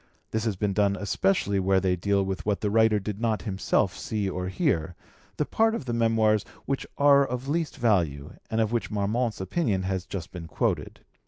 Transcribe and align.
This 0.31 0.45
has 0.45 0.55
been 0.55 0.73
done 0.73 0.95
especially 0.95 1.59
where 1.59 1.79
they 1.79 1.95
deal 1.95 2.25
with 2.25 2.43
what 2.43 2.61
the 2.61 2.71
writer 2.71 2.97
did 2.99 3.21
not 3.21 3.43
himself 3.43 3.95
see 3.95 4.27
or 4.27 4.47
hear, 4.49 4.95
the 5.37 5.45
part 5.45 5.75
of 5.75 5.85
the 5.85 5.93
Memoirs 5.93 6.43
which 6.65 6.87
are 6.97 7.23
of 7.23 7.47
least 7.47 7.77
value 7.77 8.33
and 8.49 8.59
of 8.59 8.71
which 8.71 8.89
Marmont's 8.89 9.39
opinion 9.39 9.83
has 9.83 10.07
just 10.07 10.31
been 10.31 10.47
quoted. 10.47 11.01